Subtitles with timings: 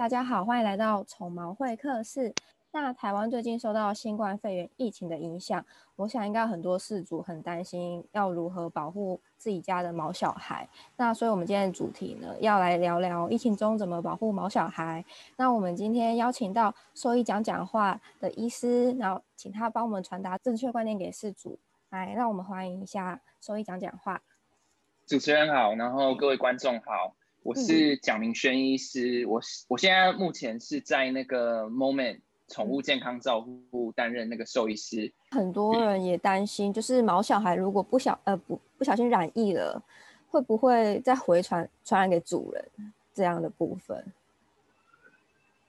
[0.00, 2.32] 大家好，欢迎来到宠毛会客室。
[2.70, 5.62] 那台湾最近受到新冠肺炎疫情的影响，
[5.94, 10.66] 我想应该很多饲主很担心要如何保护自己家的毛小孩。
[10.96, 15.04] 那所以我们今天的主题呢，要来聊聊疫情中怎么保护毛小孩。
[15.36, 21.58] 那我们今天邀请到兽医讲讲话的医师，然后请他帮我们传达正确观念给饲主。
[21.90, 24.22] 来，让我们欢迎一下兽医讲讲话。
[25.06, 27.14] 主持人好，然后各位观众好。
[27.42, 35.10] 我是蒋明轩医师，我我现在目前是在那个 Moment 宠物健康照护担任那个兽医师。
[35.30, 39.82] 很多人也担心，就是毛小孩如果不小呃不不小心染疫了，
[40.28, 42.62] 会不会再回传传染给主人
[43.14, 44.04] 这样的部分？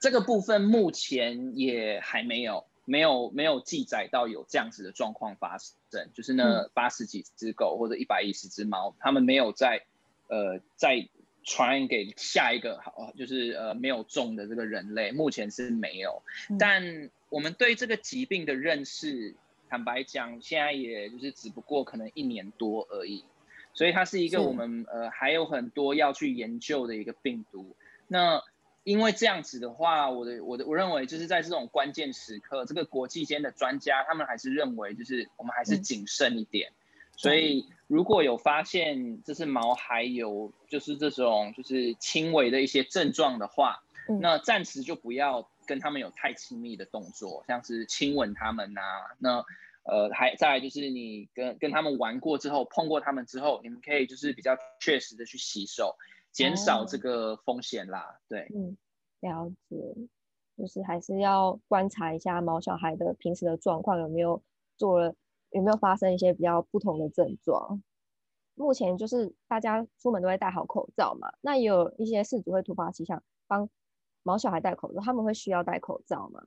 [0.00, 9.82] 这个部分目前也还没有没有没有记载到有这样子的状况发生，就是那八十几只狗或者一百一十只猫，他们没有在
[10.28, 11.06] 呃在。
[11.44, 16.22] 传染给下一个好，就是呃没有中的这个人类，目前是没有。
[16.50, 19.34] 嗯、但我们对这个疾病的认识，
[19.68, 23.24] 坦白讲，现在也就是只不过可能一年多而已，
[23.72, 27.76] 所以它是一个我们呃还有很多要去研究的一个病毒。
[28.06, 28.42] 那
[28.84, 36.70] 因为这样子的话，我的我的我认为就是在这种关键时刻，这个国际间的专家他们还是认为就是我们还是谨慎一点。
[36.70, 36.74] 嗯
[37.18, 49.16] 所以如果有发现这是毛孩有就是这种就是轻微的一些症状的话，嗯、那暂时就不要跟他们有太亲密的动作，像是亲吻他们呐、啊。
[49.18, 49.44] 那
[49.84, 55.96] 呃还再来就是你跟跟他们玩过之后，碰过他们之后，你们可以就是比较确实的去洗手，
[56.30, 58.20] 减少这个风险啦。
[58.28, 58.76] 对，嗯，
[59.20, 59.76] 了解，
[60.58, 64.42] 就是还是要观察一下毛小孩的平时的状况有没有
[64.76, 65.14] 做了。
[65.50, 67.82] 有没有发生一些比较不同的症状？
[68.54, 73.70] 目前就是大家出门都会戴好口罩嘛，那也有一些事主会突发奇想帮
[74.24, 76.42] 毛小孩戴口罩，他们会需要戴口罩吗？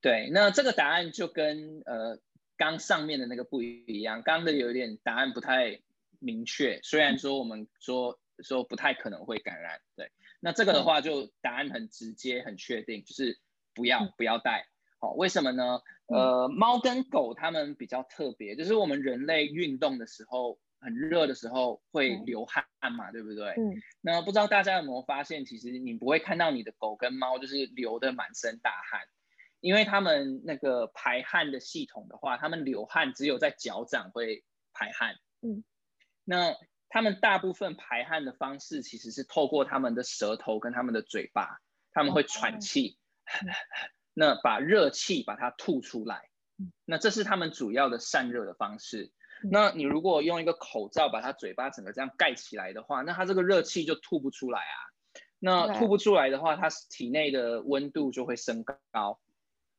[0.00, 2.18] 对，那这个答案就跟呃
[2.56, 5.80] 刚上面的那个不一样，刚的有点答案不太
[6.20, 13.40] 明确，虽然说我们说说不太可能会感染，对，那这个的话就答案很直接很确定，就是
[13.74, 14.68] 不要不要戴。
[15.00, 15.80] 好，为什么呢？
[16.10, 22.64] 呃，猫跟狗它们比较特别，就是我们人类运动的时候，很热的时候会流汗
[22.96, 23.50] 嘛，对不对？
[23.50, 23.80] 嗯。
[24.00, 29.02] 那不知道大家有没有发现，其实你不会看到你的狗跟猫就是流的满身大汗，
[29.60, 35.14] 因为它们那个排汗的系统的话，它们流汗只有在脚掌会排汗。
[35.42, 35.62] 嗯。
[36.24, 36.56] 那
[36.88, 41.60] 它们大部分排汗的方式其实是透过它们的舌头跟它们的嘴巴，
[41.92, 42.98] 它们会喘气。
[43.26, 43.46] 嗯
[44.14, 46.28] 那把热气把它吐出来，
[46.84, 49.12] 那这是他们主要的散热的方式。
[49.42, 54.76] 那你如果用一个口罩把它嘴巴整个这样盖起来的话，那它这个热气就吐不出来啊。
[55.38, 59.18] 那吐不出来的话，它体内的温度就会升高。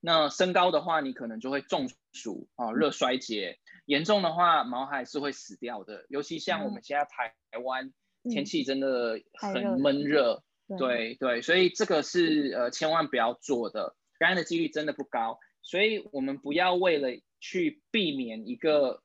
[0.00, 3.58] 那升高的话，你可能就会中暑啊，热衰竭。
[3.86, 6.04] 严重的话，毛孩是会死掉的。
[6.10, 7.34] 尤其像我们现在台
[7.64, 7.94] 湾
[8.24, 10.42] 天气真的很闷热，
[10.78, 13.96] 对对，所以这个是呃千万不要做的。
[14.18, 17.08] 感染的几率真的不高，所以我们不要为了
[17.40, 19.02] 去避免一个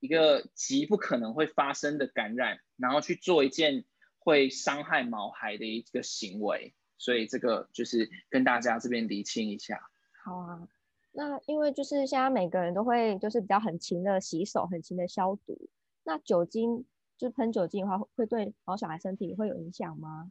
[0.00, 3.84] 一个极不可能会发生的感染，然后去做一件
[4.18, 6.74] 会伤害毛孩的一个行为。
[6.98, 9.80] 所以这个就是跟大家这边厘清一下。
[10.22, 10.68] 好啊，
[11.12, 15.70] 那因为就是现在每个人都会就是比较很勤的洗手，很勤的消毒。
[16.04, 16.84] 那酒精
[17.16, 20.30] 就是喷酒精的话，会对毛小孩身体会有影响吗？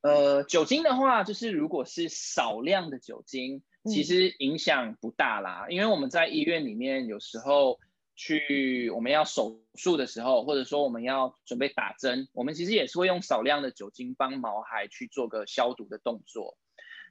[0.00, 5.66] 呃，酒精的话，就是如果是少量的酒精，其实影响不大啦。
[5.68, 5.74] 嗯。
[5.74, 7.80] 因为我们在医院里面，有时候
[8.14, 16.56] 去我们要手术的时候，或者说我们要准备打针，我们其实也是会用少量的酒精帮毛孩去做个消毒的动作。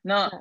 [0.01, 0.31] 那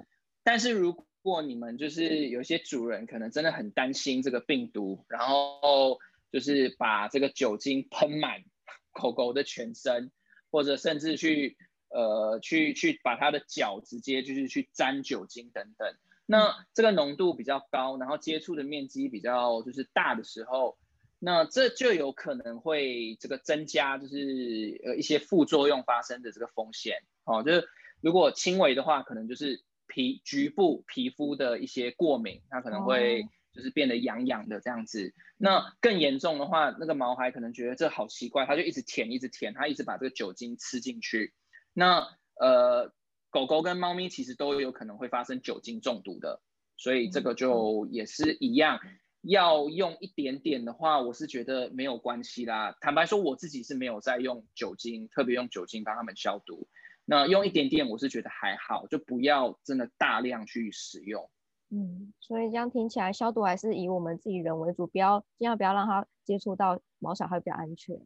[0.44, 5.98] 但是如果你们就是有些主人可能真的很担心这个病毒，然后
[6.30, 8.44] 就是把这个酒精喷满
[8.94, 10.12] 狗狗的全身，
[10.52, 11.56] 或者甚至去。
[11.88, 15.94] 呃，去去把它的脚直接就是去沾酒精等等，
[16.26, 20.76] 那这个浓度比较高，然后接触的面积比较就是大的时候，
[21.18, 27.68] 那这就有可能会这个增加就是呃一些副作用发生的这个风险哦，就是
[28.00, 35.14] 如果轻微的话，可能就是皮局部皮肤的一些过敏，它可能会就是变得痒痒的这样子。
[35.38, 41.32] 那更严重的话，那个毛孩可能觉得这好奇怪，他就一直舔一直舔，他一直把这个酒精吃进去。
[41.78, 42.08] 那
[42.40, 42.90] 呃，
[43.28, 46.40] 狗狗跟猫咪其实都有可能会发生酒精中毒的，
[46.78, 48.80] 所以这个就也是一样，
[49.20, 52.74] 要用一点点的话，我是觉得没有关系啦。
[52.80, 56.66] 坦白说，我自己是没有在用酒精，特别用酒精帮他们消毒。
[57.04, 61.28] 那用一点点，我是觉得还好，就不要真的大量去使用。
[61.68, 68.00] 嗯，所以这样听起来，消毒还是以我们自己人为主，不要尽量不要让它接触到毛小孩比较安全。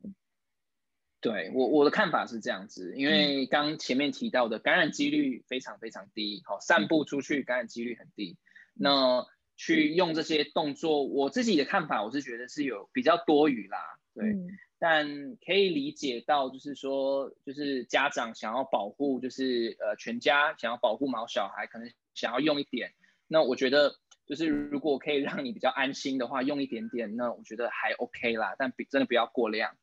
[1.21, 8.39] 对，我我的看法是这样子，因为刚前面提到的感染几率非常非常低，好，散布出去感染几率很低。
[8.75, 9.27] 那
[9.57, 13.79] 去用这些动作，我自己的看法，我是觉得是有比较多余啦，
[14.15, 14.31] 对。
[14.31, 22.95] 嗯、但可以理解到，就是说，就是家长想要保护，就是呃全家想要保护毛小孩，可能想要用一点。
[23.29, 29.77] 那我觉得，就是如果可以让你比较安心的话，用一点点，那我觉得还 OK 啦，但比真的不要过量。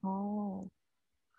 [0.00, 0.39] 哦。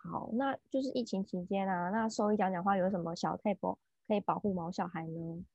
[0.03, 3.77] 好，那就是疫情期间啊，那兽医讲讲话有什么小 tip
[4.07, 5.45] 可以保护毛小孩呢？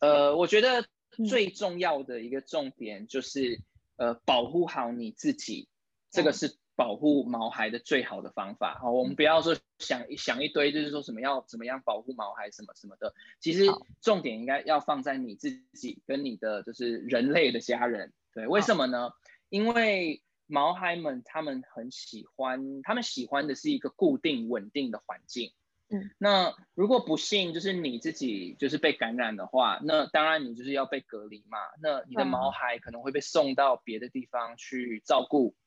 [0.00, 0.86] 呃，我觉得
[1.28, 3.60] 最重要的一个重点就是，
[3.96, 5.68] 嗯、呃，保护好你自己，
[6.10, 8.78] 这个是保护毛孩的最好的方法。
[8.80, 13.14] 好，我们不要说想想一堆，就是说什么要怎么样保护毛孩什么什么的。
[13.40, 13.66] 其实
[14.00, 18.12] 重点应该要放在你自己跟你的就是人类的家人。
[18.32, 19.12] 对，为什么呢？
[19.48, 20.22] 因为
[20.54, 25.50] 毛孩们他们很喜欢，他们喜欢的是一个固定稳定的环境。
[25.88, 31.58] 嗯，那如果不幸就是你自己就是被感染的话，那当然你就是要被隔离嘛。
[31.82, 35.48] 那你的毛孩可能会被送到别的地方去照顾。
[35.48, 35.60] 嗯。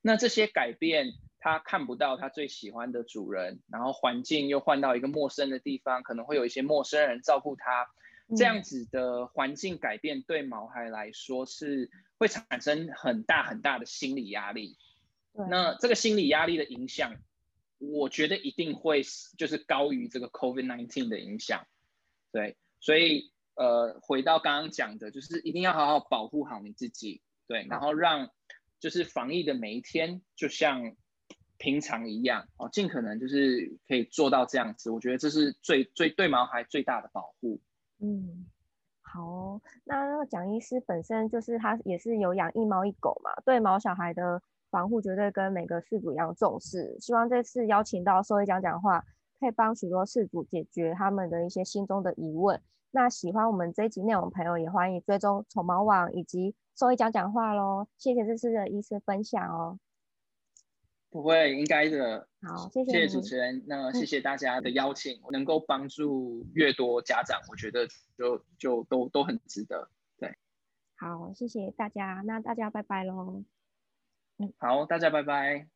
[0.00, 7.88] 那这些改变，他看不到他最喜欢的主人，然后环境又换到一个陌生的地方，可能会有一些陌生人照顾他。
[8.36, 14.76] 这样子的环境改变对毛孩来说是会产生很大很大的心理压力。
[15.32, 17.14] 那这个心理压力的影响，
[17.78, 19.02] 我觉得一定会
[19.38, 21.66] 就是高于这个 COVID-19 的影响。
[22.32, 27.22] 对，所以呃，回到刚刚讲的，就是一定要好好保护好你自己。
[27.46, 28.30] 对，然后让
[28.78, 30.94] 就是防疫的每一天就像
[31.58, 34.90] 平常一样哦，尽可能就是可以做到这样子。
[34.90, 37.60] 我觉得这是最最对毛孩最大的保护。
[38.00, 38.46] 嗯，
[39.02, 46.96] 好哦，那那个蒋医师本身就是他也是有养一猫一狗嘛，对毛小孩的防护绝对跟每个饲主一样重视。
[46.98, 49.04] 希望这次邀请到兽医讲讲话，
[49.38, 52.60] 可以帮许多饲主解决他们的一些心中的疑问。
[52.92, 57.86] 那喜欢我们这一集内容的朋友，也欢迎追踪宠毛网以及兽医讲讲话喽。
[57.98, 59.78] 谢谢这次的医师分享哦。
[61.10, 62.28] 不会，应该的。
[62.40, 63.64] 好，谢谢，谢谢主持人。
[63.66, 69.90] 那谢谢大家的邀请，嗯、能够帮助越多家长，我觉得就就都都很值得。
[70.16, 70.36] 对，
[70.96, 73.42] 好，谢谢大家，那大家拜拜喽。
[74.38, 75.66] 嗯，好，大家拜拜。